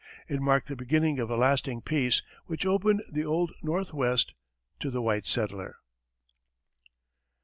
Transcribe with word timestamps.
It 0.27 0.41
marked 0.41 0.67
the 0.67 0.75
beginning 0.75 1.19
of 1.19 1.29
a 1.29 1.35
lasting 1.37 1.81
peace, 1.81 2.23
which 2.47 2.65
opened 2.65 3.03
the 3.11 3.23
"Old 3.23 3.51
Northwest" 3.61 4.33
to 4.79 4.89
the 4.89 4.99
white 4.99 5.27
settler. 5.27 5.75